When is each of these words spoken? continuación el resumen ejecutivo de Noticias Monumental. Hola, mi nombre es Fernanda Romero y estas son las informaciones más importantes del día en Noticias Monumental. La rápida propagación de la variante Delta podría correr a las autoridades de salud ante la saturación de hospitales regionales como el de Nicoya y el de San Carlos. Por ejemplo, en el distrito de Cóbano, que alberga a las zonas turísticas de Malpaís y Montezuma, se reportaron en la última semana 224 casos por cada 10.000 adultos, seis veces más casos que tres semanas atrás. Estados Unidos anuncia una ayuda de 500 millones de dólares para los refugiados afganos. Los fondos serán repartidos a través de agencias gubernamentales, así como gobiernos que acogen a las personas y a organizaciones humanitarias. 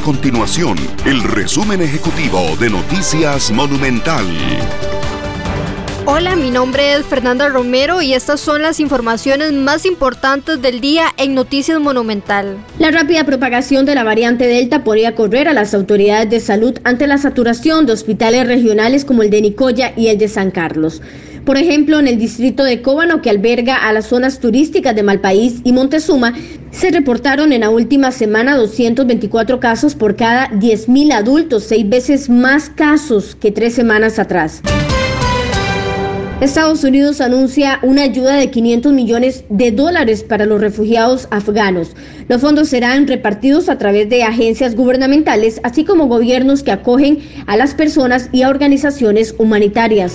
continuación 0.00 0.76
el 1.06 1.22
resumen 1.22 1.80
ejecutivo 1.82 2.56
de 2.60 2.70
Noticias 2.70 3.50
Monumental. 3.50 4.24
Hola, 6.06 6.36
mi 6.36 6.50
nombre 6.50 6.94
es 6.94 7.04
Fernanda 7.04 7.48
Romero 7.48 8.00
y 8.00 8.14
estas 8.14 8.40
son 8.40 8.62
las 8.62 8.80
informaciones 8.80 9.52
más 9.52 9.84
importantes 9.84 10.62
del 10.62 10.80
día 10.80 11.06
en 11.16 11.34
Noticias 11.34 11.80
Monumental. 11.80 12.56
La 12.78 12.90
rápida 12.90 13.24
propagación 13.24 13.84
de 13.84 13.94
la 13.94 14.04
variante 14.04 14.46
Delta 14.46 14.84
podría 14.84 15.14
correr 15.14 15.48
a 15.48 15.52
las 15.52 15.74
autoridades 15.74 16.30
de 16.30 16.40
salud 16.40 16.78
ante 16.84 17.06
la 17.06 17.18
saturación 17.18 17.84
de 17.86 17.92
hospitales 17.92 18.46
regionales 18.46 19.04
como 19.04 19.22
el 19.22 19.30
de 19.30 19.42
Nicoya 19.42 19.92
y 19.96 20.08
el 20.08 20.18
de 20.18 20.28
San 20.28 20.50
Carlos. 20.50 21.02
Por 21.48 21.56
ejemplo, 21.56 21.98
en 21.98 22.06
el 22.08 22.18
distrito 22.18 22.62
de 22.62 22.82
Cóbano, 22.82 23.22
que 23.22 23.30
alberga 23.30 23.88
a 23.88 23.92
las 23.94 24.08
zonas 24.08 24.38
turísticas 24.38 24.94
de 24.94 25.02
Malpaís 25.02 25.62
y 25.64 25.72
Montezuma, 25.72 26.34
se 26.78 26.92
reportaron 26.92 27.52
en 27.52 27.62
la 27.62 27.70
última 27.70 28.12
semana 28.12 28.56
224 28.56 29.58
casos 29.58 29.96
por 29.96 30.14
cada 30.14 30.48
10.000 30.50 31.12
adultos, 31.12 31.64
seis 31.64 31.88
veces 31.88 32.30
más 32.30 32.70
casos 32.70 33.34
que 33.34 33.50
tres 33.50 33.74
semanas 33.74 34.20
atrás. 34.20 34.62
Estados 36.40 36.84
Unidos 36.84 37.20
anuncia 37.20 37.80
una 37.82 38.02
ayuda 38.02 38.34
de 38.34 38.48
500 38.52 38.92
millones 38.92 39.44
de 39.48 39.72
dólares 39.72 40.22
para 40.22 40.46
los 40.46 40.60
refugiados 40.60 41.26
afganos. 41.32 41.96
Los 42.28 42.40
fondos 42.40 42.68
serán 42.68 43.08
repartidos 43.08 43.68
a 43.68 43.76
través 43.76 44.08
de 44.08 44.22
agencias 44.22 44.76
gubernamentales, 44.76 45.60
así 45.64 45.84
como 45.84 46.06
gobiernos 46.06 46.62
que 46.62 46.70
acogen 46.70 47.18
a 47.48 47.56
las 47.56 47.74
personas 47.74 48.28
y 48.30 48.42
a 48.42 48.50
organizaciones 48.50 49.34
humanitarias. 49.36 50.14